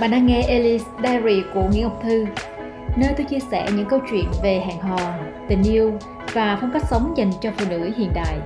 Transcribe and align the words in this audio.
Bạn 0.00 0.10
đang 0.10 0.26
nghe 0.26 0.42
Alice 0.42 0.84
Diary 1.02 1.42
của 1.54 1.62
Nguyễn 1.62 1.82
Ngọc 1.82 2.00
Thư, 2.02 2.24
nơi 2.96 3.14
tôi 3.16 3.26
chia 3.30 3.38
sẻ 3.50 3.68
những 3.76 3.86
câu 3.88 4.00
chuyện 4.10 4.24
về 4.42 4.62
hẹn 4.66 4.80
hò, 4.80 5.14
tình 5.48 5.62
yêu 5.62 5.92
và 6.32 6.58
phong 6.60 6.70
cách 6.72 6.82
sống 6.90 7.14
dành 7.16 7.30
cho 7.40 7.50
phụ 7.56 7.64
nữ 7.70 7.90
hiện 7.96 8.10
đại. 8.14 8.38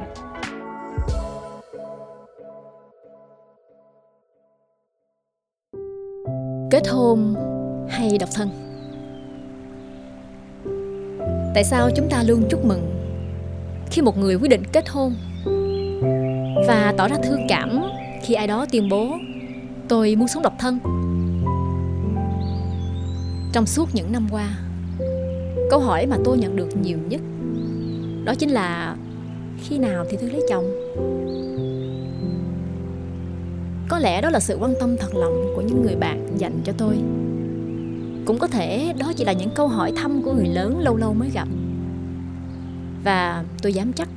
Kết 6.70 6.88
hôn 6.88 7.34
hay 7.88 8.18
độc 8.20 8.28
thân? 8.34 8.48
Tại 11.54 11.64
sao 11.64 11.90
chúng 11.96 12.08
ta 12.10 12.22
luôn 12.22 12.42
chúc 12.50 12.64
mừng 12.64 13.02
khi 13.90 14.02
một 14.02 14.18
người 14.18 14.34
quyết 14.34 14.48
định 14.48 14.62
kết 14.72 14.88
hôn 14.88 15.14
và 16.66 16.94
tỏ 16.96 17.08
ra 17.08 17.16
thương 17.22 17.46
cảm 17.48 17.82
khi 18.22 18.34
ai 18.34 18.46
đó 18.46 18.66
tuyên 18.72 18.88
bố 18.88 19.18
tôi 19.88 20.16
muốn 20.16 20.28
sống 20.28 20.42
độc 20.42 20.54
thân? 20.58 20.78
Trong 23.52 23.66
suốt 23.66 23.88
những 23.92 24.12
năm 24.12 24.28
qua, 24.30 24.48
câu 25.70 25.80
hỏi 25.80 26.06
mà 26.06 26.16
tôi 26.24 26.38
nhận 26.38 26.56
được 26.56 26.68
nhiều 26.76 26.98
nhất 27.08 27.20
đó 28.24 28.34
chính 28.34 28.50
là 28.50 28.96
khi 29.58 29.78
nào 29.78 30.04
thì 30.10 30.16
Thư 30.16 30.30
lấy 30.30 30.42
chồng? 30.48 30.64
Có 33.88 33.98
lẽ 33.98 34.20
đó 34.20 34.30
là 34.30 34.40
sự 34.40 34.56
quan 34.60 34.74
tâm 34.80 34.96
thật 34.96 35.14
lòng 35.14 35.52
của 35.56 35.62
những 35.62 35.82
người 35.82 35.96
bạn 35.96 36.26
dành 36.38 36.60
cho 36.64 36.72
tôi. 36.78 36.94
Cũng 38.26 38.38
có 38.38 38.46
thể 38.46 38.94
đó 38.98 39.12
chỉ 39.16 39.24
là 39.24 39.32
những 39.32 39.50
câu 39.54 39.68
hỏi 39.68 39.92
thăm 39.96 40.22
của 40.22 40.32
người 40.32 40.48
lớn 40.48 40.80
lâu 40.80 40.96
lâu 40.96 41.14
mới 41.14 41.30
gặp. 41.30 41.48
Và 43.04 43.44
tôi 43.62 43.72
dám 43.72 43.92
chắc 43.92 44.08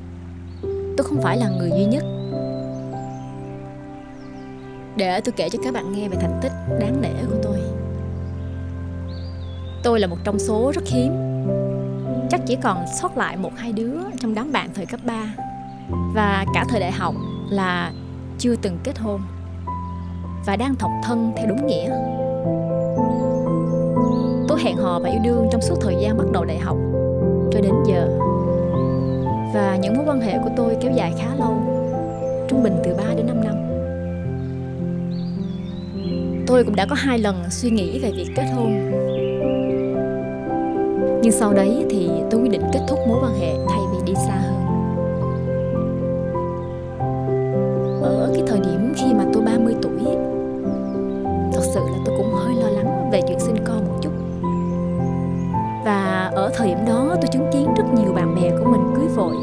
tôi 0.98 1.08
không 1.08 1.22
phải 1.22 1.38
là 1.38 1.50
người 1.50 1.70
duy 1.70 1.86
nhất. 1.86 2.04
Để 4.98 5.22
tôi 5.22 5.34
kể 5.38 5.50
cho 5.50 5.60
các 5.64 5.74
bạn 5.74 5.92
nghe 5.92 6.10
về 6.10 6.18
thành 6.22 6.40
tích 6.42 6.52
đáng 6.80 7.02
nể 7.02 7.14
của 7.30 7.38
tôi. 7.44 7.58
Tôi 9.84 10.00
là 10.00 10.08
một 10.08 10.18
trong 10.24 10.40
số 10.40 10.72
rất 10.76 10.88
hiếm. 10.88 11.14
Chắc 12.30 12.42
chỉ 12.46 12.56
còn 12.64 12.86
sót 13.02 13.18
lại 13.18 13.38
một 13.38 13.52
hai 13.58 13.74
đứa 13.74 13.98
trong 14.20 14.36
đám 14.36 14.52
bạn 14.52 14.70
thời 14.74 14.86
cấp 14.86 15.00
3 15.04 15.34
Và 16.14 16.46
cả 16.54 16.66
thời 16.70 16.80
đại 16.80 16.92
học 16.92 17.16
là 17.50 17.92
chưa 18.38 18.56
từng 18.56 18.78
kết 18.84 18.98
hôn. 19.00 19.22
Và 20.46 20.56
đang 20.56 20.76
thọc 20.76 20.92
thân 21.04 21.34
theo 21.38 21.48
đúng 21.48 21.68
nghĩa. 21.68 21.90
Tôi 24.48 24.60
hẹn 24.64 24.78
hò 24.78 25.00
và 25.00 25.10
yêu 25.10 25.20
đương 25.24 25.48
trong 25.52 25.62
suốt 25.62 25.76
thời 25.82 25.96
gian 26.02 26.18
bắt 26.18 26.26
đầu 26.32 26.46
đại 26.46 26.58
học 26.58 26.78
cho 27.52 27.62
đến 27.62 27.74
giờ. 27.88 28.20
Và 29.54 29.78
những 29.82 29.98
mối 29.98 30.06
quan 30.08 30.22
hệ 30.22 30.38
của 30.44 30.50
tôi 30.58 30.78
kéo 30.82 30.92
dài 30.92 31.14
khá 31.18 31.36
lâu, 31.36 31.62
Trung 32.50 32.64
bình 32.64 32.78
từ 32.84 32.96
3 32.96 33.04
đến 33.16 33.28
5 33.28 33.44
năm. 33.44 33.75
Tôi 36.48 36.64
cũng 36.64 36.76
đã 36.76 36.86
có 36.86 36.96
hai 36.96 37.20
lần 37.20 37.44
suy 37.50 37.70
nghĩ 37.70 38.00
về 38.00 38.12
việc 38.12 38.28
kết 38.36 38.46
hôn. 38.56 38.72
Nhưng 41.22 41.32
sau 41.32 41.54
đấy 41.54 41.86
thì 41.90 42.10
tôi 42.32 42.42
quyết 42.42 42.52
định 42.52 42.62
kết 42.74 42.80
thúc 42.88 43.00
mối 43.08 43.18
quan 43.24 43.34
hệ 43.40 43.54
thay 43.70 43.80
vì 43.92 43.98
đi 44.06 44.14
xa 44.16 44.36
hơn. 44.36 44.66
Ở 48.04 48.32
cái 48.34 48.44
thời 48.48 48.60
điểm 48.60 48.94
khi 48.96 49.14
mà 49.14 49.26
tôi 49.34 49.44
30 49.44 49.76
tuổi, 49.82 50.16
thật 51.54 51.62
sự 51.74 51.80
là 51.80 51.98
tôi 52.06 52.18
cũng 52.18 52.34
hơi 52.34 52.56
lo 52.56 52.70
lắng 52.70 53.10
về 53.12 53.22
chuyện 53.28 53.40
sinh 53.40 53.56
con 53.66 53.88
một 53.88 54.00
chút. 54.02 54.12
Và 55.86 56.32
ở 56.36 56.52
thời 56.56 56.68
điểm 56.68 56.86
đó 56.88 57.16
tôi 57.22 57.28
chứng 57.34 57.50
kiến 57.54 57.74
rất 57.78 57.84
nhiều 57.94 58.14
bạn 58.14 58.36
bè 58.36 58.50
của 58.50 58.72
mình 58.72 58.82
cưới 58.96 59.08
vội, 59.16 59.36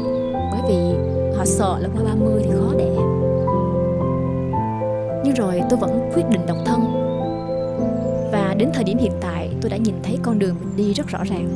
bởi 0.51 0.61
vì 0.67 0.97
họ 1.37 1.45
sợ 1.45 1.77
là 1.79 1.89
qua 1.93 2.03
30 2.03 2.41
thì 2.43 2.49
khó 2.51 2.73
đẻ. 2.77 2.95
Nhưng 5.25 5.35
rồi 5.35 5.61
tôi 5.69 5.79
vẫn 5.79 6.11
quyết 6.15 6.23
định 6.29 6.41
độc 6.47 6.57
thân 6.65 6.92
đến 8.63 8.71
thời 8.73 8.83
điểm 8.83 8.97
hiện 8.97 9.11
tại, 9.21 9.49
tôi 9.61 9.69
đã 9.69 9.77
nhìn 9.77 9.95
thấy 10.03 10.17
con 10.23 10.39
đường 10.39 10.55
mình 10.59 10.75
đi 10.75 10.93
rất 10.93 11.07
rõ 11.07 11.23
ràng. 11.23 11.47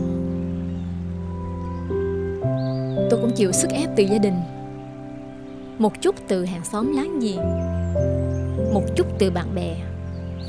Tôi 3.10 3.20
cũng 3.22 3.32
chịu 3.36 3.52
sức 3.52 3.70
ép 3.72 3.90
từ 3.96 4.04
gia 4.04 4.18
đình. 4.18 4.34
Một 5.78 6.02
chút 6.02 6.16
từ 6.28 6.46
hàng 6.46 6.66
xóm 6.66 6.96
láng 6.96 7.20
giềng, 7.20 7.42
một 8.74 8.84
chút 8.96 9.08
từ 9.20 9.32
bạn 9.32 9.56
bè, 9.56 9.76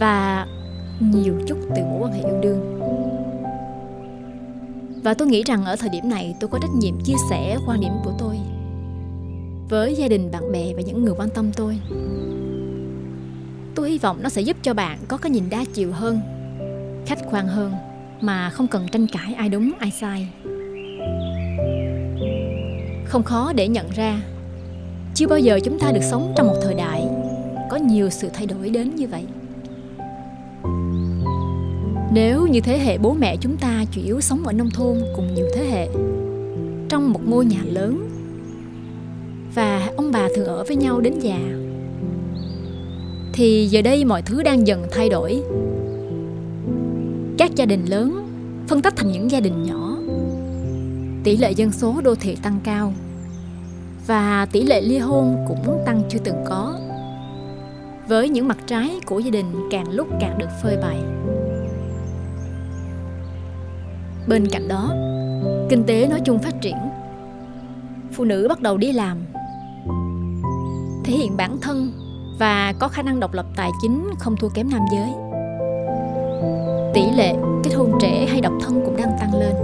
và 0.01 0.47
nhiều 1.01 1.35
chút 1.47 1.59
từ 1.77 1.83
mối 1.85 1.99
quan 2.01 2.13
hệ 2.13 2.21
yêu 2.21 2.41
đương. 2.43 2.81
Và 5.05 5.15
tôi 5.15 5.29
nghĩ 5.29 5.43
rằng 5.43 5.65
ở 5.65 5.77
thời 5.77 5.89
điểm 5.89 6.09
này, 6.09 6.35
tôi 6.41 6.49
có 6.49 6.59
trách 6.63 6.75
nhiệm 6.79 7.01
chia 7.05 7.17
sẻ 7.31 7.57
quan 7.67 7.81
điểm 7.81 7.93
của 8.05 8.13
tôi 8.19 8.39
với 9.69 9.95
gia 9.95 10.09
đình, 10.09 10.31
bạn 10.31 10.53
bè 10.53 10.75
và 10.75 10.83
những 10.83 11.05
người 11.05 11.15
quan 11.19 11.31
tâm 11.31 11.53
tôi. 11.53 11.79
Tôi 13.75 13.91
hy 13.91 13.99
vọng 13.99 14.19
nó 14.23 14.29
sẽ 14.29 14.43
giúp 14.43 14.57
cho 14.63 14.75
bạn 14.75 14.99
có 15.09 15.17
cái 15.17 15.31
nhìn 15.31 15.45
đa 15.51 15.65
chiều 15.75 15.93
hơn 15.93 16.21
khách 17.09 17.19
quan 17.31 17.47
hơn, 17.47 17.73
mà 18.21 18.51
không 18.51 18.67
cần 18.67 18.89
tranh 18.93 19.07
cãi 19.07 19.35
ai 19.35 19.49
đúng, 19.49 19.73
ai 19.79 19.91
sai. 19.91 20.29
Không 23.05 23.23
khó 23.23 23.53
để 23.53 23.69
nhận 23.69 23.87
ra, 23.97 24.21
chưa 25.15 25.27
bao 25.27 25.39
giờ 25.39 25.61
chúng 25.65 25.79
ta 25.79 25.93
được 25.93 26.03
sống 26.11 26.33
trong 26.37 26.47
một 26.47 26.57
thời 26.63 26.75
đại 26.75 27.07
có 27.71 27.77
nhiều 27.77 28.11
sự 28.11 28.29
thay 28.33 28.47
đổi 28.47 28.71
đến 28.71 28.95
như 28.95 29.07
vậy. 29.07 29.23
Nếu 32.13 32.47
như 32.47 32.61
thế 32.61 32.79
hệ 32.79 32.99
bố 32.99 33.15
mẹ 33.15 33.37
chúng 33.37 33.57
ta 33.57 33.85
chủ 33.91 34.01
yếu 34.05 34.21
sống 34.21 34.47
ở 34.47 34.53
nông 34.53 34.71
thôn 34.71 34.99
cùng 35.17 35.35
nhiều 35.35 35.47
thế 35.55 35.65
hệ, 35.65 35.89
trong 36.89 37.13
một 37.13 37.21
ngôi 37.29 37.47
nhà 37.47 37.61
lớn, 37.65 38.09
và 39.55 39.91
ông 39.97 40.13
bà 40.13 40.29
thường 40.37 40.47
ở 40.47 40.65
với 40.65 40.77
nhau 40.77 41.01
đến 41.01 41.19
già, 41.19 41.41
thì 43.33 43.67
giờ 43.67 43.83
đây 43.83 44.05
mọi 44.05 44.23
thứ 44.23 44.43
đang 44.43 44.67
dần 44.67 44.87
thay 44.91 45.09
đổi 45.09 45.43
các 47.39 47.55
gia 47.55 47.65
đình 47.65 47.85
lớn, 47.85 48.29
phân 48.69 48.83
tách 48.83 48.97
thành 48.97 49.13
những 49.13 49.31
gia 49.31 49.41
đình 49.41 49.63
nhỏ. 49.63 49.97
Tỷ 51.25 51.37
lệ 51.37 51.53
dân 51.53 51.73
số 51.73 52.01
đô 52.05 52.15
thị 52.15 52.37
tăng 52.43 52.61
cao, 52.65 52.93
và 54.07 54.47
tỷ 54.53 54.63
lệ 54.63 54.81
ly 54.81 54.99
hôn 54.99 55.37
cũng 55.49 55.83
tăng 55.87 56.03
chưa 56.09 56.19
từng 56.25 56.45
có. 56.47 56.79
Với 58.09 58.29
những 58.29 58.49
mặt 58.49 58.59
trái 58.67 59.01
của 59.07 59.19
gia 59.19 59.31
đình 59.31 59.47
càng 59.71 59.91
lúc 59.91 60.09
càng 60.21 60.39
được 60.39 60.49
phơi 60.63 60.77
bày. 60.77 60.99
Bên 64.29 64.49
cạnh 64.49 64.69
đó, 64.69 64.95
kinh 65.71 65.85
tế 65.87 66.09
nói 66.09 66.21
chung 66.25 66.39
phát 66.39 66.61
triển. 66.61 66.77
Phụ 68.13 68.25
nữ 68.25 68.47
bắt 68.49 68.61
đầu 68.61 68.77
đi 68.77 68.93
làm, 68.93 69.19
thể 71.05 71.13
hiện 71.13 71.37
bản 71.37 71.57
thân 71.61 71.93
và 72.39 72.75
có 72.79 72.89
khả 72.89 73.03
năng 73.03 73.21
độc 73.21 73.35
lập 73.35 73.47
tài 73.57 73.71
chính 73.83 74.11
không 74.19 74.37
thua 74.37 74.49
kém 74.49 74.71
nam 74.71 74.83
giới 74.93 75.11
tỷ 76.99 77.11
lệ 77.17 77.35
kết 77.65 77.71
hôn 77.75 77.93
trẻ 78.01 78.27
hay 78.31 78.41
độc 78.41 78.53
thân 78.61 78.83
cũng 78.85 78.97
đang 78.97 79.17
tăng 79.21 79.35
lên. 79.35 79.55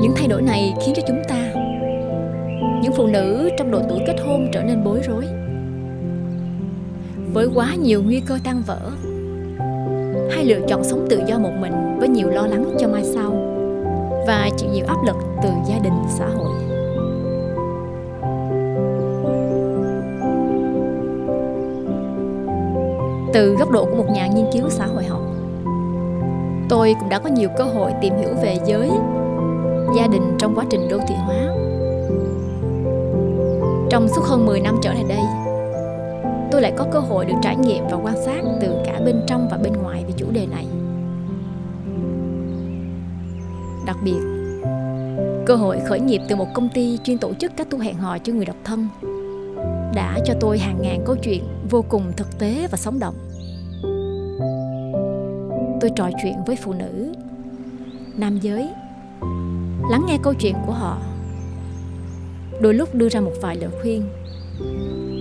Những 0.00 0.12
thay 0.16 0.28
đổi 0.28 0.42
này 0.42 0.74
khiến 0.84 0.94
cho 0.94 1.02
chúng 1.08 1.22
ta, 1.28 1.52
những 2.82 2.92
phụ 2.96 3.06
nữ 3.06 3.50
trong 3.58 3.70
độ 3.70 3.80
tuổi 3.88 3.98
kết 4.06 4.16
hôn 4.26 4.48
trở 4.52 4.62
nên 4.62 4.84
bối 4.84 5.00
rối. 5.06 5.24
Với 7.32 7.48
quá 7.54 7.74
nhiều 7.74 8.02
nguy 8.02 8.20
cơ 8.26 8.38
tan 8.44 8.62
vỡ 8.66 8.80
hay 10.30 10.44
lựa 10.44 10.66
chọn 10.68 10.84
sống 10.84 11.06
tự 11.10 11.20
do 11.26 11.38
một 11.38 11.52
mình 11.60 11.98
với 11.98 12.08
nhiều 12.08 12.28
lo 12.30 12.46
lắng 12.46 12.74
cho 12.78 12.88
mai 12.88 13.04
sau 13.04 13.30
và 14.26 14.50
chịu 14.56 14.70
nhiều 14.70 14.86
áp 14.86 14.98
lực 15.06 15.16
từ 15.42 15.48
gia 15.68 15.78
đình, 15.78 16.02
xã 16.08 16.26
hội. 16.26 16.73
Từ 23.34 23.54
góc 23.54 23.70
độ 23.70 23.84
của 23.84 23.96
một 23.96 24.10
nhà 24.10 24.26
nghiên 24.26 24.46
cứu 24.52 24.68
xã 24.68 24.86
hội 24.86 25.04
học 25.04 25.20
tôi 26.68 26.94
cũng 27.00 27.08
đã 27.08 27.18
có 27.18 27.30
nhiều 27.30 27.48
cơ 27.58 27.64
hội 27.64 27.92
tìm 28.00 28.16
hiểu 28.16 28.28
về 28.42 28.56
giới 28.66 28.90
gia 29.96 30.06
đình 30.06 30.36
trong 30.38 30.54
quá 30.54 30.64
trình 30.70 30.88
đô 30.88 30.98
thị 31.08 31.14
hóa. 31.14 31.36
Trong 33.90 34.08
suốt 34.08 34.22
hơn 34.24 34.46
10 34.46 34.60
năm 34.60 34.76
trở 34.82 34.92
lại 34.92 35.04
đây, 35.08 35.20
tôi 36.52 36.62
lại 36.62 36.72
có 36.76 36.86
cơ 36.92 36.98
hội 36.98 37.24
được 37.24 37.34
trải 37.42 37.56
nghiệm 37.56 37.84
và 37.90 37.96
quan 38.02 38.14
sát 38.24 38.42
từ 38.60 38.76
cả 38.84 39.00
bên 39.04 39.20
trong 39.26 39.48
và 39.50 39.56
bên 39.56 39.72
ngoài 39.72 40.04
về 40.06 40.12
chủ 40.16 40.26
đề 40.30 40.46
này. 40.46 40.66
Đặc 43.86 43.96
biệt, 44.04 44.20
cơ 45.46 45.54
hội 45.54 45.80
khởi 45.88 46.00
nghiệp 46.00 46.20
từ 46.28 46.36
một 46.36 46.48
công 46.54 46.68
ty 46.68 46.98
chuyên 47.04 47.18
tổ 47.18 47.34
chức 47.34 47.52
các 47.56 47.70
tour 47.70 47.82
hẹn 47.82 47.94
hò 47.94 48.18
cho 48.18 48.32
người 48.32 48.46
độc 48.46 48.56
thân 48.64 48.88
đã 49.94 50.18
cho 50.24 50.34
tôi 50.40 50.58
hàng 50.58 50.82
ngàn 50.82 51.02
câu 51.06 51.16
chuyện 51.16 51.53
vô 51.70 51.84
cùng 51.88 52.12
thực 52.16 52.38
tế 52.38 52.68
và 52.70 52.78
sống 52.78 52.98
động. 52.98 53.14
Tôi 55.80 55.90
trò 55.96 56.10
chuyện 56.22 56.34
với 56.46 56.56
phụ 56.56 56.72
nữ, 56.72 57.12
nam 58.16 58.38
giới 58.38 58.68
lắng 59.90 60.04
nghe 60.08 60.18
câu 60.22 60.34
chuyện 60.34 60.54
của 60.66 60.72
họ. 60.72 60.98
Đôi 62.60 62.74
lúc 62.74 62.94
đưa 62.94 63.08
ra 63.08 63.20
một 63.20 63.32
vài 63.40 63.56
lời 63.56 63.70
khuyên 63.82 64.02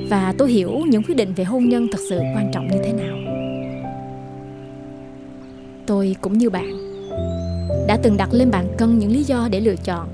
và 0.09 0.33
tôi 0.37 0.51
hiểu 0.51 0.71
những 0.89 1.03
quyết 1.03 1.15
định 1.15 1.33
về 1.33 1.43
hôn 1.43 1.69
nhân 1.69 1.87
thật 1.91 1.99
sự 2.09 2.19
quan 2.19 2.51
trọng 2.53 2.67
như 2.67 2.77
thế 2.83 2.93
nào. 2.93 3.17
Tôi 5.85 6.15
cũng 6.21 6.37
như 6.37 6.49
bạn 6.49 6.77
đã 7.87 7.97
từng 8.03 8.17
đặt 8.17 8.29
lên 8.33 8.51
bàn 8.51 8.67
cân 8.77 8.99
những 8.99 9.11
lý 9.11 9.23
do 9.23 9.47
để 9.51 9.59
lựa 9.59 9.75
chọn 9.75 10.07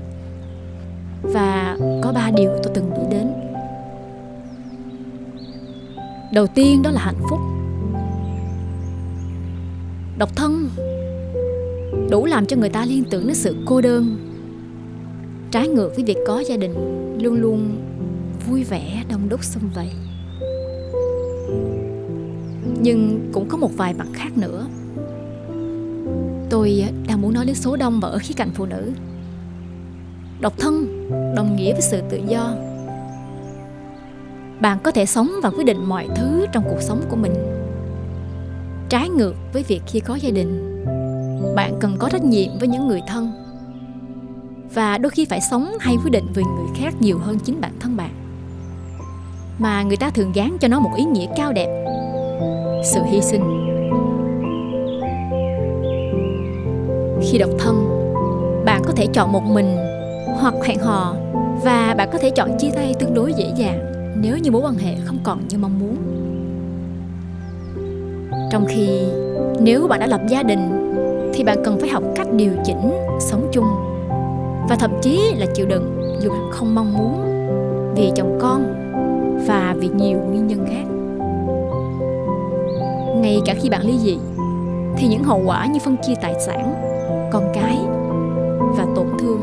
và 1.22 1.76
có 2.02 2.12
ba 2.12 2.30
điều 2.36 2.50
tôi 2.62 2.72
từng 2.74 2.90
nghĩ 2.90 3.16
đến 3.16 3.39
đầu 6.32 6.46
tiên 6.46 6.82
đó 6.82 6.90
là 6.90 7.00
hạnh 7.00 7.22
phúc. 7.30 7.38
Độc 10.18 10.36
thân 10.36 10.68
đủ 12.10 12.26
làm 12.26 12.46
cho 12.46 12.56
người 12.56 12.68
ta 12.68 12.84
liên 12.84 13.04
tưởng 13.10 13.26
đến 13.26 13.34
sự 13.34 13.56
cô 13.66 13.80
đơn, 13.80 14.16
trái 15.50 15.68
ngược 15.68 15.90
với 15.94 16.04
việc 16.04 16.16
có 16.26 16.40
gia 16.40 16.56
đình 16.56 16.74
luôn 17.22 17.34
luôn 17.34 17.76
vui 18.48 18.64
vẻ, 18.64 19.04
đông 19.10 19.28
đúc 19.28 19.44
xung 19.44 19.62
vầy. 19.74 19.88
Nhưng 22.82 23.30
cũng 23.32 23.48
có 23.48 23.56
một 23.56 23.70
vài 23.76 23.94
mặt 23.94 24.08
khác 24.12 24.38
nữa. 24.38 24.66
Tôi 26.50 26.84
đang 27.08 27.22
muốn 27.22 27.32
nói 27.34 27.44
đến 27.46 27.56
số 27.56 27.76
đông 27.76 28.00
và 28.00 28.08
ở 28.08 28.18
khía 28.18 28.34
cạnh 28.36 28.50
phụ 28.54 28.66
nữ. 28.66 28.92
Độc 30.40 30.58
thân 30.58 30.86
đồng 31.36 31.56
nghĩa 31.56 31.72
với 31.72 31.82
sự 31.82 32.00
tự 32.10 32.20
do 32.28 32.54
bạn 34.60 34.78
có 34.82 34.90
thể 34.90 35.06
sống 35.06 35.30
và 35.42 35.50
quyết 35.50 35.64
định 35.64 35.84
mọi 35.88 36.08
thứ 36.16 36.46
trong 36.52 36.64
cuộc 36.70 36.80
sống 36.80 37.02
của 37.10 37.16
mình. 37.16 37.32
Trái 38.88 39.08
ngược 39.08 39.34
với 39.52 39.62
việc 39.62 39.82
khi 39.86 40.00
có 40.00 40.14
gia 40.14 40.30
đình, 40.30 40.84
bạn 41.56 41.74
cần 41.80 41.96
có 41.98 42.08
trách 42.08 42.24
nhiệm 42.24 42.58
với 42.58 42.68
những 42.68 42.88
người 42.88 43.00
thân. 43.06 43.32
Và 44.74 44.98
đôi 44.98 45.10
khi 45.10 45.24
phải 45.24 45.40
sống 45.40 45.72
hay 45.80 45.96
quyết 46.04 46.10
định 46.10 46.26
vì 46.34 46.42
người 46.42 46.68
khác 46.76 46.94
nhiều 47.00 47.18
hơn 47.18 47.38
chính 47.38 47.60
bản 47.60 47.72
thân 47.80 47.96
bạn. 47.96 48.10
Mà 49.58 49.82
người 49.82 49.96
ta 49.96 50.10
thường 50.10 50.32
gán 50.34 50.56
cho 50.60 50.68
nó 50.68 50.80
một 50.80 50.90
ý 50.96 51.04
nghĩa 51.04 51.26
cao 51.36 51.52
đẹp. 51.52 51.84
Sự 52.84 53.00
hy 53.10 53.20
sinh. 53.20 53.42
Khi 57.22 57.38
độc 57.38 57.50
thân, 57.58 57.88
bạn 58.64 58.82
có 58.86 58.92
thể 58.96 59.06
chọn 59.12 59.32
một 59.32 59.42
mình 59.42 59.76
hoặc 60.40 60.54
hẹn 60.64 60.78
hò 60.78 61.14
và 61.64 61.94
bạn 61.98 62.08
có 62.12 62.18
thể 62.18 62.30
chọn 62.30 62.58
chia 62.58 62.70
tay 62.74 62.94
tương 62.98 63.14
đối 63.14 63.32
dễ 63.32 63.52
dàng 63.56 63.99
nếu 64.16 64.38
như 64.38 64.50
mối 64.50 64.62
quan 64.62 64.74
hệ 64.74 64.94
không 65.04 65.18
còn 65.24 65.48
như 65.48 65.58
mong 65.58 65.78
muốn. 65.78 65.96
Trong 68.50 68.64
khi 68.68 69.00
nếu 69.60 69.86
bạn 69.88 70.00
đã 70.00 70.06
lập 70.06 70.20
gia 70.28 70.42
đình, 70.42 70.92
thì 71.34 71.44
bạn 71.44 71.58
cần 71.64 71.80
phải 71.80 71.88
học 71.88 72.02
cách 72.16 72.26
điều 72.32 72.52
chỉnh 72.64 72.90
sống 73.20 73.48
chung. 73.52 73.66
Và 74.68 74.76
thậm 74.76 74.90
chí 75.02 75.34
là 75.36 75.46
chịu 75.54 75.66
đựng 75.66 76.16
dù 76.20 76.30
bạn 76.30 76.50
không 76.50 76.74
mong 76.74 76.98
muốn 76.98 77.24
vì 77.96 78.10
chồng 78.16 78.38
con 78.40 78.64
và 79.46 79.74
vì 79.78 79.88
nhiều 79.88 80.18
nguyên 80.18 80.46
nhân 80.46 80.66
khác. 80.68 80.84
Ngay 83.16 83.40
cả 83.46 83.54
khi 83.60 83.70
bạn 83.70 83.86
ly 83.86 83.98
dị, 83.98 84.18
thì 84.96 85.08
những 85.08 85.24
hậu 85.24 85.42
quả 85.46 85.66
như 85.66 85.78
phân 85.84 85.96
chia 86.02 86.14
tài 86.22 86.34
sản, 86.46 86.74
con 87.32 87.44
cái 87.54 87.78
và 88.76 88.86
tổn 88.96 89.06
thương 89.18 89.40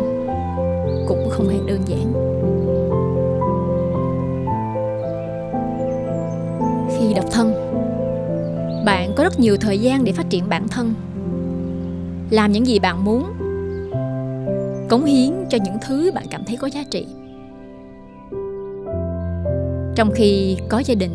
cũng 1.07 1.29
không 1.29 1.49
hề 1.49 1.57
đơn 1.67 1.79
giản. 1.85 2.26
Rất 9.37 9.43
nhiều 9.43 9.57
thời 9.57 9.79
gian 9.79 10.03
để 10.03 10.11
phát 10.11 10.29
triển 10.29 10.49
bản 10.49 10.67
thân 10.67 10.93
làm 12.29 12.51
những 12.51 12.67
gì 12.67 12.79
bạn 12.79 13.05
muốn 13.05 13.33
cống 14.89 15.05
hiến 15.05 15.31
cho 15.49 15.57
những 15.63 15.77
thứ 15.87 16.11
bạn 16.15 16.25
cảm 16.31 16.43
thấy 16.47 16.57
có 16.57 16.67
giá 16.67 16.83
trị 16.91 17.05
trong 19.95 20.11
khi 20.15 20.57
có 20.69 20.79
gia 20.79 20.95
đình 20.95 21.11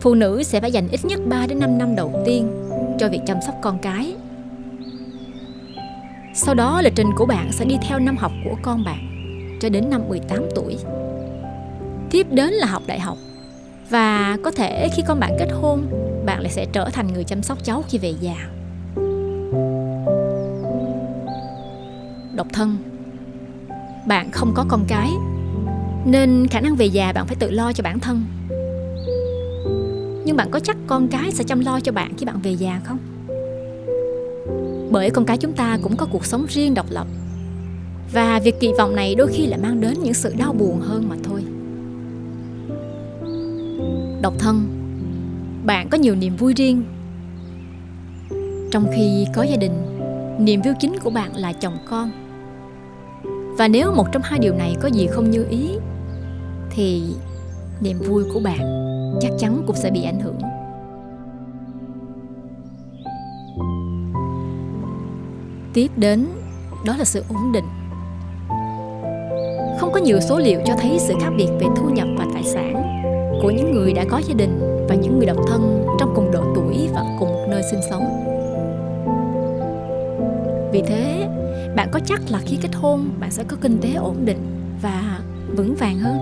phụ 0.00 0.14
nữ 0.14 0.42
sẽ 0.42 0.60
phải 0.60 0.72
dành 0.72 0.88
ít 0.88 1.00
nhất 1.04 1.20
3 1.28 1.46
đến 1.46 1.58
5 1.58 1.78
năm 1.78 1.96
đầu 1.96 2.22
tiên 2.26 2.48
cho 2.98 3.08
việc 3.08 3.20
chăm 3.26 3.36
sóc 3.46 3.54
con 3.62 3.78
cái. 3.82 4.14
Sau 6.34 6.54
đó 6.54 6.80
lịch 6.82 6.92
trình 6.96 7.10
của 7.16 7.26
bạn 7.26 7.52
sẽ 7.52 7.64
đi 7.64 7.76
theo 7.88 7.98
năm 7.98 8.16
học 8.16 8.32
của 8.44 8.56
con 8.62 8.84
bạn 8.84 8.98
cho 9.60 9.68
đến 9.68 9.90
năm 9.90 10.08
18 10.08 10.42
tuổi. 10.54 10.76
Tiếp 12.10 12.26
đến 12.30 12.52
là 12.52 12.66
học 12.66 12.82
đại 12.86 13.00
học. 13.00 13.18
Và 13.90 14.36
có 14.44 14.50
thể 14.50 14.88
khi 14.96 15.02
con 15.06 15.20
bạn 15.20 15.36
kết 15.38 15.48
hôn, 15.52 15.86
bạn 16.28 16.40
lại 16.40 16.52
sẽ 16.52 16.66
trở 16.72 16.90
thành 16.92 17.12
người 17.12 17.24
chăm 17.24 17.42
sóc 17.42 17.58
cháu 17.64 17.84
khi 17.88 17.98
về 17.98 18.14
già. 18.20 18.34
Độc 22.34 22.46
thân, 22.52 22.76
Bạn 24.06 24.30
không 24.30 24.52
có 24.54 24.64
con 24.68 24.84
cái, 24.88 25.10
Nên 26.04 26.46
khả 26.50 26.60
năng 26.60 26.76
về 26.76 26.86
già 26.86 27.12
bạn 27.12 27.26
phải 27.26 27.36
tự 27.36 27.50
lo 27.50 27.72
cho 27.72 27.82
bản 27.82 28.00
thân. 28.00 28.22
Nhưng 30.24 30.36
bạn 30.36 30.50
có 30.50 30.60
chắc 30.60 30.76
con 30.86 31.08
cái 31.08 31.30
sẽ 31.30 31.44
chăm 31.44 31.60
lo 31.60 31.80
cho 31.80 31.92
bạn 31.92 32.12
khi 32.18 32.26
bạn 32.26 32.40
về 32.42 32.52
già 32.52 32.80
không? 32.84 32.98
Bởi 34.90 35.10
con 35.10 35.24
cái 35.24 35.36
chúng 35.36 35.52
ta 35.52 35.78
cũng 35.82 35.96
có 35.96 36.06
cuộc 36.06 36.24
sống 36.26 36.46
riêng 36.48 36.74
độc 36.74 36.86
lập, 36.90 37.06
và 38.12 38.40
việc 38.44 38.60
kỳ 38.60 38.72
vọng 38.78 38.96
này 38.96 39.14
đôi 39.14 39.28
khi 39.32 39.46
lại 39.46 39.60
mang 39.62 39.80
đến 39.80 39.94
những 40.02 40.14
sự 40.14 40.34
đau 40.38 40.52
buồn 40.52 40.80
hơn 40.80 41.08
mà 41.08 41.16
thôi. 41.24 41.44
Độc 44.22 44.34
thân 44.38 44.77
bạn 45.68 45.88
có 45.88 45.98
nhiều 45.98 46.14
niềm 46.14 46.36
vui 46.36 46.54
riêng. 46.54 46.82
Trong 48.70 48.86
khi 48.94 49.26
có 49.34 49.42
gia 49.42 49.56
đình, 49.56 49.72
niềm 50.38 50.60
vui 50.62 50.74
chính 50.80 50.96
của 51.04 51.10
bạn 51.10 51.36
là 51.36 51.52
chồng 51.52 51.76
con. 51.90 52.10
Và 53.58 53.68
nếu 53.68 53.92
một 53.92 54.06
trong 54.12 54.22
hai 54.22 54.38
điều 54.38 54.54
này 54.54 54.76
có 54.80 54.88
gì 54.88 55.06
không 55.06 55.30
như 55.30 55.46
ý, 55.50 55.70
thì 56.70 57.02
niềm 57.80 57.98
vui 57.98 58.24
của 58.34 58.40
bạn 58.40 58.58
chắc 59.20 59.32
chắn 59.38 59.62
cũng 59.66 59.76
sẽ 59.76 59.90
bị 59.90 60.02
ảnh 60.02 60.20
hưởng. 60.20 60.38
Tiếp 65.74 65.88
đến, 65.96 66.26
đó 66.84 66.96
là 66.98 67.04
sự 67.04 67.24
ổn 67.28 67.52
định. 67.52 67.66
Không 69.78 69.92
có 69.92 70.00
nhiều 70.00 70.20
số 70.20 70.38
liệu 70.38 70.60
cho 70.64 70.74
thấy 70.80 70.98
sự 70.98 71.14
khác 71.20 71.30
biệt 71.38 71.48
về 71.60 71.66
thu 71.76 71.90
nhập 71.90 72.08
và 72.18 72.26
tài 72.32 72.44
sản 72.44 72.74
của 73.42 73.50
những 73.50 73.72
người 73.72 73.92
đã 73.92 74.04
có 74.10 74.18
gia 74.18 74.34
đình 74.34 74.67
và 74.88 74.94
những 74.94 75.18
người 75.18 75.26
độc 75.26 75.36
thân 75.46 75.86
trong 76.00 76.12
cùng 76.14 76.30
độ 76.30 76.40
tuổi 76.54 76.88
và 76.94 77.04
cùng 77.18 77.28
một 77.28 77.46
nơi 77.48 77.62
sinh 77.70 77.80
sống. 77.90 78.04
Vì 80.72 80.82
thế, 80.82 81.28
bạn 81.76 81.88
có 81.92 82.00
chắc 82.06 82.20
là 82.30 82.38
khi 82.38 82.58
kết 82.62 82.74
hôn, 82.74 83.08
bạn 83.20 83.30
sẽ 83.30 83.44
có 83.48 83.56
kinh 83.60 83.78
tế 83.80 83.92
ổn 83.94 84.16
định 84.24 84.38
và 84.82 85.20
vững 85.56 85.74
vàng 85.74 85.98
hơn? 85.98 86.18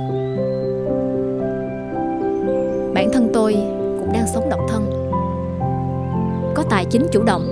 Bản 2.95 3.11
thân 3.13 3.31
tôi 3.35 3.53
cũng 3.99 4.13
đang 4.13 4.27
sống 4.27 4.49
độc 4.51 4.61
thân. 4.69 5.11
Có 6.55 6.63
tài 6.71 6.85
chính 6.85 7.07
chủ 7.13 7.23
động. 7.23 7.43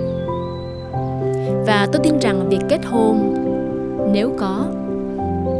Và 1.66 1.88
tôi 1.92 2.00
tin 2.04 2.18
rằng 2.18 2.48
việc 2.48 2.60
kết 2.68 2.80
hôn, 2.86 3.34
nếu 4.12 4.30
có, 4.38 4.66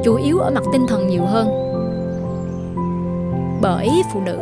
chủ 0.05 0.17
yếu 0.17 0.39
ở 0.39 0.51
mặt 0.51 0.63
tinh 0.73 0.87
thần 0.89 1.09
nhiều 1.09 1.25
hơn. 1.25 1.49
Bởi 3.61 3.91
phụ 4.13 4.21
nữ 4.21 4.39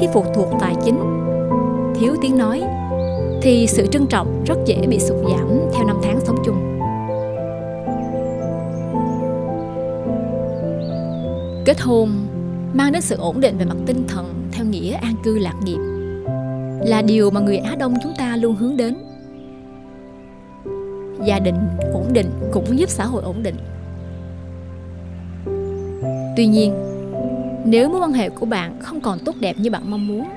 khi 0.00 0.08
phụ 0.12 0.24
thuộc 0.34 0.48
tài 0.60 0.74
chính 0.84 0.98
thiếu 1.94 2.16
tiếng 2.22 2.38
nói 2.38 2.62
thì 3.42 3.66
sự 3.66 3.86
trân 3.86 4.06
trọng 4.06 4.44
rất 4.46 4.58
dễ 4.66 4.86
bị 4.86 4.98
sụt 4.98 5.16
giảm 5.30 5.60
theo 5.74 5.84
năm 5.86 5.96
tháng 6.02 6.20
sống 6.20 6.36
chung 6.44 6.78
kết 11.64 11.80
hôn 11.80 12.10
mang 12.74 12.92
đến 12.92 13.02
sự 13.02 13.16
ổn 13.16 13.40
định 13.40 13.58
về 13.58 13.64
mặt 13.64 13.76
tinh 13.86 14.04
thần 14.08 14.48
theo 14.52 14.64
nghĩa 14.64 14.92
an 14.92 15.14
cư 15.24 15.38
lạc 15.38 15.54
nghiệp 15.64 15.78
là 16.86 17.02
điều 17.02 17.30
mà 17.30 17.40
người 17.40 17.56
Á 17.56 17.76
Đông 17.78 17.94
chúng 18.02 18.12
ta 18.18 18.36
luôn 18.36 18.56
hướng 18.56 18.76
đến. 18.76 18.96
Gia 21.24 21.38
đình 21.38 21.54
ổn 21.92 22.12
định 22.12 22.30
cũng 22.52 22.78
giúp 22.78 22.90
xã 22.90 23.04
hội 23.04 23.22
ổn 23.22 23.42
định. 23.42 23.56
Tuy 26.36 26.46
nhiên, 26.46 26.74
nếu 27.66 27.88
mối 27.88 28.00
quan 28.00 28.12
hệ 28.12 28.30
của 28.30 28.46
bạn 28.46 28.80
không 28.80 29.00
còn 29.00 29.18
tốt 29.24 29.34
đẹp 29.40 29.56
như 29.58 29.70
bạn 29.70 29.90
mong 29.90 30.06
muốn 30.06 30.28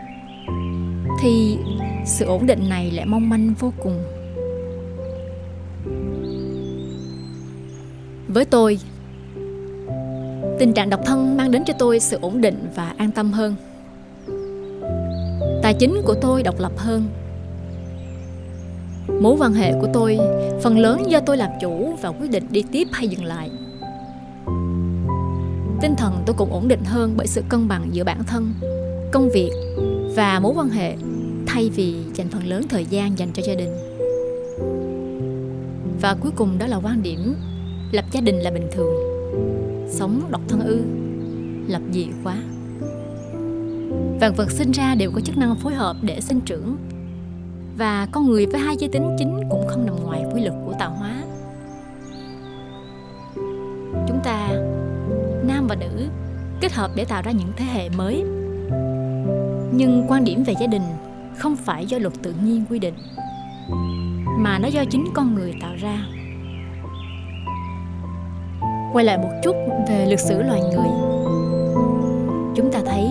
thì 1.22 1.58
sự 2.06 2.26
ổn 2.26 2.46
định 2.46 2.70
này 2.70 2.92
lại 2.92 3.06
mong 3.06 3.30
manh 3.30 3.54
vô 3.60 3.74
cùng. 3.84 4.04
Với 8.28 8.46
tôi, 8.46 8.80
tình 10.60 10.74
trạng 10.76 10.90
độc 10.90 11.00
thân 11.06 11.38
mang 11.38 11.52
đến 11.52 11.64
cho 11.66 11.74
tôi 11.80 12.00
sự 12.00 12.18
ổn 12.22 12.42
định 12.42 12.68
và 12.76 12.94
an 12.98 13.12
tâm 13.12 13.32
hơn. 13.32 13.56
Tài 15.62 15.74
chính 15.74 16.02
của 16.06 16.16
tôi 16.22 16.44
độc 16.44 16.60
lập 16.60 16.72
hơn. 16.78 17.04
Mối 19.22 19.36
quan 19.40 19.54
hệ 19.54 19.74
của 19.82 19.88
tôi 19.94 20.20
phần 20.62 20.78
lớn 20.78 21.04
do 21.08 21.20
tôi 21.20 21.38
làm 21.38 21.50
chủ 21.62 21.96
và 22.02 22.10
quyết 22.10 22.32
định 22.32 22.44
đi 22.50 22.64
tiếp 22.72 22.88
hay 22.92 23.08
dừng 23.08 23.26
lại 23.26 23.50
tinh 25.82 25.96
thần 25.96 26.24
tôi 26.26 26.36
cũng 26.36 26.54
ổn 26.54 26.68
định 26.68 26.84
hơn 26.86 27.14
bởi 27.18 27.28
sự 27.28 27.44
cân 27.50 27.68
bằng 27.68 27.90
giữa 27.92 28.04
bản 28.04 28.24
thân, 28.24 28.54
công 29.12 29.30
việc 29.30 29.52
và 30.16 30.40
mối 30.40 30.54
quan 30.56 30.70
hệ, 30.70 30.96
thay 31.48 31.70
vì 31.76 31.96
dành 32.14 32.28
phần 32.30 32.48
lớn 32.48 32.64
thời 32.70 32.86
gian 32.86 33.18
dành 33.18 33.30
cho 33.34 33.44
gia 33.44 33.56
đình. 33.56 33.74
Và 36.02 36.16
cuối 36.22 36.32
cùng 36.36 36.58
đó 36.58 36.68
là 36.68 36.78
quan 36.78 37.04
điểm, 37.04 37.36
lập 37.92 38.06
gia 38.12 38.22
đình 38.22 38.36
là 38.36 38.52
bình 38.52 38.68
thường, 38.72 38.94
sống 39.90 40.22
độc 40.30 40.42
thân 40.48 40.60
ư, 40.60 40.82
lập 41.68 41.82
dị 41.92 42.08
quá 42.24 42.36
vạn 44.20 44.34
vật 44.34 44.52
sinh 44.52 44.72
ra 44.72 44.96
đều 44.96 45.12
có 45.12 45.22
chức 45.22 45.38
năng 45.38 45.56
phối 45.56 45.74
hợp 45.74 45.96
để 46.02 46.22
sinh 46.22 46.42
trưởng, 46.42 46.78
và 47.78 48.08
con 48.12 48.26
người 48.26 48.46
với 48.46 48.60
hai 48.60 48.76
giới 48.80 48.90
tính 48.90 49.16
chính 49.20 49.42
cũng 49.50 49.68
không 49.68 49.86
nằm 49.86 49.96
ngoài 50.04 50.26
quy 50.34 50.42
luật 50.42 50.54
của 50.66 50.74
tạo 50.80 50.92
hóa. 50.92 51.24
Chúng 54.08 54.20
ta 54.24 54.50
nam 55.60 55.68
và 55.68 55.76
nữ, 55.76 56.08
kết 56.62 56.74
hợp 56.74 56.92
để 56.96 57.06
tạo 57.06 57.22
ra 57.22 57.32
những 57.32 57.52
thế 57.56 57.66
hệ 57.66 57.90
mới. 57.90 58.24
Nhưng 59.72 60.06
quan 60.08 60.24
điểm 60.24 60.44
về 60.44 60.54
gia 60.60 60.68
đình 60.68 60.82
không 61.38 61.56
phải 61.56 61.86
do 61.86 61.98
luật 61.98 62.14
tự 62.24 62.34
nhiên 62.44 62.64
quy 62.70 62.80
định, 62.80 62.94
mà 64.38 64.60
nó 64.60 64.68
do 64.68 64.84
chính 64.90 65.06
con 65.14 65.36
người 65.36 65.54
tạo 65.62 65.76
ra. 65.82 65.98
Quay 68.94 69.06
lại 69.06 69.18
một 69.18 69.30
chút 69.44 69.56
về 69.90 70.06
lịch 70.06 70.20
sử 70.20 70.42
loài 70.42 70.62
người, 70.62 70.90
chúng 72.56 72.72
ta 72.74 72.80
thấy 72.86 73.10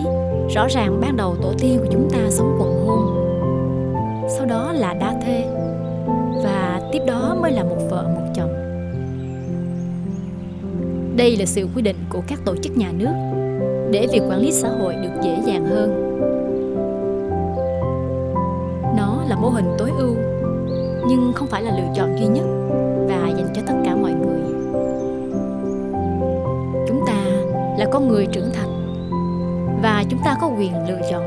rõ 0.54 0.66
ràng 0.70 1.00
ban 1.00 1.16
đầu 1.16 1.36
tổ 1.42 1.52
tiên 1.58 1.78
của 1.78 1.88
chúng 1.92 2.08
ta 2.10 2.18
sống 2.30 2.56
quần 2.60 2.86
hôn, 2.86 3.00
sau 4.36 4.46
đó 4.46 4.72
là 4.72 4.94
đa 4.94 5.14
thê, 5.22 5.44
và 6.44 6.80
tiếp 6.92 7.02
đó 7.06 7.36
mới 7.42 7.52
là 7.52 7.62
một 7.64 7.78
vợ 7.90 8.02
một 8.02 8.32
chồng 8.34 8.57
đây 11.18 11.36
là 11.36 11.46
sự 11.46 11.68
quy 11.74 11.82
định 11.82 11.96
của 12.10 12.20
các 12.28 12.38
tổ 12.44 12.56
chức 12.56 12.76
nhà 12.76 12.92
nước 12.92 13.12
để 13.90 14.06
việc 14.12 14.22
quản 14.28 14.40
lý 14.40 14.52
xã 14.52 14.68
hội 14.68 14.94
được 14.94 15.22
dễ 15.22 15.38
dàng 15.46 15.66
hơn. 15.66 15.90
Nó 18.96 19.22
là 19.28 19.36
mô 19.36 19.48
hình 19.48 19.74
tối 19.78 19.90
ưu, 19.98 20.14
nhưng 21.08 21.32
không 21.34 21.48
phải 21.48 21.62
là 21.62 21.70
lựa 21.70 21.94
chọn 21.94 22.16
duy 22.18 22.26
nhất 22.26 22.44
và 23.08 23.28
dành 23.28 23.48
cho 23.54 23.62
tất 23.66 23.74
cả 23.84 23.96
mọi 23.96 24.12
người. 24.12 24.40
Chúng 26.88 27.00
ta 27.06 27.24
là 27.78 27.86
con 27.92 28.08
người 28.08 28.26
trưởng 28.26 28.50
thành 28.54 28.68
và 29.82 30.04
chúng 30.10 30.20
ta 30.24 30.36
có 30.40 30.50
quyền 30.58 30.72
lựa 30.88 31.00
chọn 31.10 31.22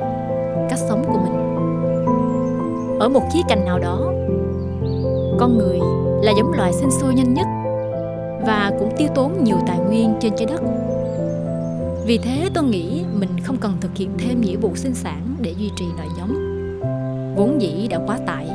cách 0.70 0.80
sống 0.90 1.04
của 1.08 1.20
mình. 1.24 1.36
Ở 3.00 3.10
một 3.10 3.24
khía 3.34 3.42
cạnh 3.50 3.66
nào 3.66 3.80
đó, 3.80 4.14
con 5.40 5.58
người 5.58 5.80
là 6.24 6.32
giống 6.38 6.54
loài 6.58 6.74
sinh 6.74 6.92
sôi 6.92 7.14
nhanh 7.14 7.34
nhất 7.34 7.48
và 8.46 8.72
cũng 8.80 8.90
tiêu 8.98 9.08
tốn 9.16 9.44
nhiều 9.44 9.58
tài 9.68 9.80
nguyên 9.80 10.14
trên 10.20 10.34
trái 10.38 10.46
đất. 10.46 10.62
Vì 12.06 12.18
thế 12.18 12.50
tôi 12.54 12.64
nghĩ 12.64 13.04
mình 13.20 13.30
không 13.44 13.58
cần 13.58 13.74
thực 13.82 13.96
hiện 13.96 14.10
thêm 14.18 14.42
nghĩa 14.42 14.56
vụ 14.56 14.76
sinh 14.76 14.94
sản 14.94 15.36
để 15.42 15.54
duy 15.58 15.70
trì 15.76 15.86
nòi 15.98 16.08
giống. 16.18 16.34
Vốn 17.36 17.62
dĩ 17.62 17.88
đã 17.90 18.00
quá 18.08 18.18
tải. 18.28 18.48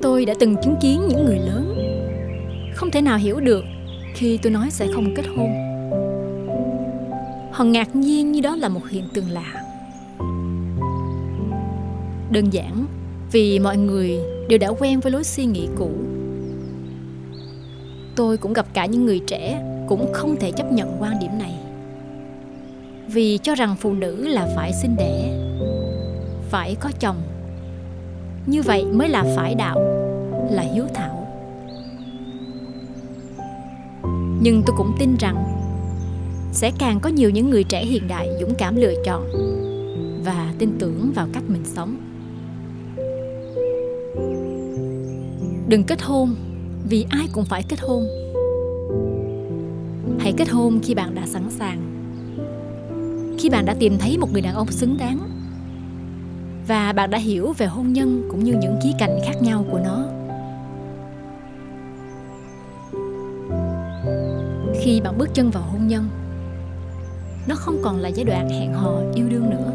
Tôi 0.00 0.24
đã 0.24 0.34
từng 0.40 0.56
chứng 0.62 0.76
kiến 0.80 1.02
những 1.08 1.24
người 1.24 1.38
lớn. 1.38 1.74
Không 2.74 2.90
thể 2.90 3.00
nào 3.00 3.18
hiểu 3.18 3.40
được 3.40 3.64
khi 4.14 4.38
tôi 4.42 4.52
nói 4.52 4.70
sẽ 4.70 4.86
không 4.94 5.14
kết 5.16 5.24
hôn. 5.36 5.50
Họ 7.52 7.64
ngạc 7.64 7.96
nhiên 7.96 8.32
như 8.32 8.40
đó 8.40 8.56
là 8.56 8.68
một 8.68 8.88
hiện 8.88 9.04
tượng 9.14 9.30
lạ. 9.30 9.62
Đơn 12.30 12.52
giản 12.52 12.86
vì 13.32 13.58
mọi 13.58 13.76
người 13.76 14.18
đều 14.48 14.58
đã 14.58 14.68
quen 14.78 15.00
với 15.00 15.12
lối 15.12 15.24
suy 15.24 15.44
nghĩ 15.44 15.68
cũ 15.78 15.90
tôi 18.16 18.36
cũng 18.36 18.52
gặp 18.52 18.66
cả 18.72 18.86
những 18.86 19.06
người 19.06 19.20
trẻ 19.26 19.62
cũng 19.88 20.12
không 20.12 20.36
thể 20.36 20.50
chấp 20.50 20.72
nhận 20.72 20.96
quan 21.00 21.18
điểm 21.20 21.30
này. 21.38 21.54
Vì 23.06 23.38
cho 23.38 23.54
rằng 23.54 23.76
phụ 23.80 23.92
nữ 23.92 24.28
là 24.28 24.48
phải 24.56 24.72
sinh 24.72 24.96
đẻ 24.96 25.40
phải 26.50 26.76
có 26.80 26.90
chồng. 27.00 27.16
Như 28.46 28.62
vậy 28.62 28.84
mới 28.84 29.08
là 29.08 29.24
phải 29.36 29.54
đạo, 29.54 29.80
là 30.50 30.62
hiếu 30.62 30.84
thảo. 30.94 31.26
Nhưng 34.42 34.62
tôi 34.66 34.76
cũng 34.76 34.92
tin 34.98 35.16
rằng 35.16 35.44
sẽ 36.52 36.70
càng 36.78 37.00
có 37.00 37.10
nhiều 37.10 37.30
những 37.30 37.50
người 37.50 37.64
trẻ 37.64 37.84
hiện 37.84 38.08
đại 38.08 38.28
dũng 38.40 38.54
cảm 38.54 38.76
lựa 38.76 38.94
chọn 39.04 39.24
và 40.24 40.52
tin 40.58 40.76
tưởng 40.78 41.12
vào 41.14 41.28
cách 41.32 41.42
mình 41.48 41.64
sống. 41.64 41.96
Đừng 45.68 45.84
kết 45.84 46.02
hôn 46.02 46.34
vì 46.90 47.06
ai 47.08 47.28
cũng 47.32 47.44
phải 47.44 47.62
kết 47.68 47.80
hôn. 47.80 48.06
Hãy 50.18 50.32
kết 50.36 50.48
hôn 50.48 50.80
khi 50.82 50.94
bạn 50.94 51.14
đã 51.14 51.22
sẵn 51.26 51.50
sàng. 51.50 51.80
Khi 53.38 53.50
bạn 53.50 53.66
đã 53.66 53.74
tìm 53.78 53.98
thấy 53.98 54.18
một 54.18 54.32
người 54.32 54.42
đàn 54.42 54.54
ông 54.54 54.70
xứng 54.70 54.96
đáng. 54.98 55.18
Và 56.68 56.92
bạn 56.92 57.10
đã 57.10 57.18
hiểu 57.18 57.52
về 57.58 57.66
hôn 57.66 57.92
nhân 57.92 58.22
cũng 58.30 58.44
như 58.44 58.54
những 58.60 58.78
khía 58.82 58.92
cạnh 58.98 59.18
khác 59.24 59.42
nhau 59.42 59.64
của 59.70 59.78
nó. 59.78 60.04
Khi 64.80 65.00
bạn 65.00 65.18
bước 65.18 65.28
chân 65.34 65.50
vào 65.50 65.62
hôn 65.62 65.86
nhân, 65.86 66.08
nó 67.48 67.54
không 67.54 67.76
còn 67.82 67.96
là 67.96 68.08
giai 68.08 68.24
đoạn 68.24 68.48
hẹn 68.48 68.72
hò 68.72 69.00
yêu 69.14 69.28
đương 69.28 69.50
nữa. 69.50 69.72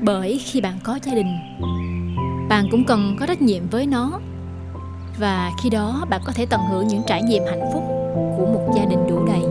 Bởi 0.00 0.40
khi 0.44 0.60
bạn 0.60 0.78
có 0.84 0.98
gia 1.02 1.14
đình, 1.14 1.36
bạn 2.48 2.68
cũng 2.70 2.84
cần 2.86 3.16
có 3.20 3.26
trách 3.26 3.42
nhiệm 3.42 3.62
với 3.70 3.86
nó 3.86 4.20
và 5.18 5.50
khi 5.62 5.70
đó 5.70 6.04
bạn 6.10 6.20
có 6.24 6.32
thể 6.34 6.46
tận 6.46 6.60
hưởng 6.70 6.86
những 6.86 7.02
trải 7.06 7.22
nghiệm 7.22 7.42
hạnh 7.46 7.70
phúc 7.72 7.82
của 8.36 8.46
một 8.46 8.72
gia 8.76 8.84
đình 8.84 9.06
đủ 9.08 9.16
đầy. 9.26 9.42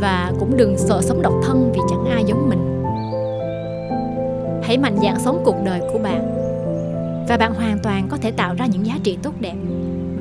Và 0.00 0.32
cũng 0.40 0.56
đừng 0.56 0.78
sợ 0.78 1.00
sống 1.02 1.22
độc 1.22 1.32
thân 1.42 1.72
vì 1.74 1.80
chẳng 1.90 2.04
ai 2.04 2.24
giống 2.24 2.48
mình. 2.48 2.82
Hãy 4.62 4.78
mạnh 4.78 4.96
dạn 5.02 5.18
sống 5.18 5.42
cuộc 5.44 5.56
đời 5.64 5.80
của 5.92 5.98
bạn. 5.98 6.38
Và 7.28 7.36
bạn 7.36 7.54
hoàn 7.54 7.78
toàn 7.82 8.08
có 8.10 8.16
thể 8.22 8.30
tạo 8.30 8.54
ra 8.58 8.66
những 8.66 8.86
giá 8.86 8.94
trị 9.02 9.18
tốt 9.22 9.34
đẹp, 9.40 9.54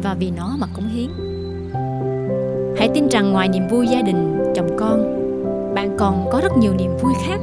và 0.04 0.16
vì 0.20 0.32
nó 0.38 0.56
mà 0.60 0.68
cống 0.76 0.88
hiến. 0.88 1.10
Hãy 2.78 2.90
tin 2.94 3.08
rằng 3.08 3.32
ngoài 3.32 3.48
niềm 3.48 3.68
vui 3.68 3.88
gia 3.88 4.02
đình, 4.02 4.52
chồng 4.56 4.70
con, 4.80 5.04
bạn 5.76 5.96
còn 5.98 6.26
có 6.32 6.42
rất 6.44 6.58
nhiều 6.58 6.74
niềm 6.78 6.98
vui 7.02 7.14
khác. 7.26 7.40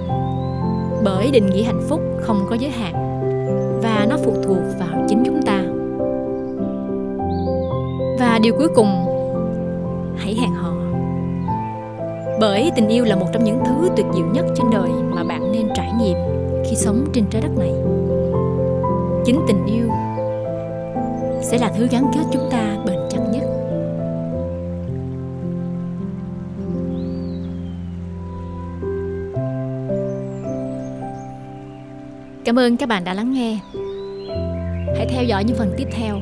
Bởi 1.04 1.30
định 1.30 1.47
nghĩa 1.47 1.62
hạnh 1.62 1.83
phúc 1.88 2.00
không 2.21 2.47
có 2.50 2.57
giới 2.61 2.71
hạn, 2.71 2.92
và 3.83 4.07
nó 4.11 4.16
phụ 4.25 4.33
thuộc 4.42 4.62
vào 4.78 5.07
chính 5.09 5.18
và 8.38 8.42
điều 8.42 8.54
cuối 8.59 8.68
cùng, 8.75 9.04
hãy 10.16 10.35
hẹn 10.35 10.50
hò. 10.50 10.73
Bởi 12.40 12.73
tình 12.76 12.88
yêu 12.88 13.04
là 13.04 13.16
một 13.16 13.26
trong 13.33 13.45
những 13.45 13.59
thứ 13.66 13.88
tuyệt 13.97 14.07
diệu 14.14 14.26
nhất 14.26 14.47
trên 14.57 14.66
đời 14.73 14.90
mà 15.11 15.25
bạn 15.25 15.52
nên 15.52 15.68
trải 15.75 15.92
nghiệm 16.00 16.16
khi 16.64 16.76
sống 16.76 17.04
trên 17.12 17.25
trái 17.30 17.42
đất 17.42 17.50
này. 17.59 17.73
Chính 19.25 19.40
tình 19.49 19.66
yêu 19.66 19.88
sẽ 21.42 21.59
là 21.59 21.73
thứ 21.76 21.87
gắn 21.90 22.11
kết 22.14 22.21
chúng 22.33 22.49
ta 22.50 22.76
bền 22.87 22.99
chặt 23.11 23.21
nhất. 23.33 23.45
Cảm 32.45 32.59
ơn 32.59 32.76
các 32.76 32.88
bạn 32.88 33.04
đã 33.04 33.14
lắng 33.14 33.33
nghe. 33.33 33.59
Hãy 34.97 35.07
theo 35.11 35.25
dõi 35.25 35.45
những 35.45 35.57
phần 35.57 35.75
tiếp 35.76 35.88
theo. 35.92 36.16